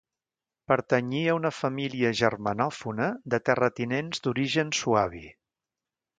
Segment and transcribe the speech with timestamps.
[0.71, 5.25] Pertanyia a una família germanòfona de terratinents d'origen suabi.